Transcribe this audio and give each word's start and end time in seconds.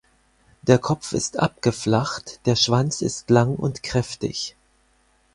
Der 0.63 0.79
Kopf 0.79 1.11
ist 1.13 1.37
abgeflacht, 1.37 2.43
der 2.47 2.55
Schwanz 2.55 3.03
ist 3.03 3.29
lang 3.29 3.55
und 3.55 3.83
kräftig. 3.83 4.55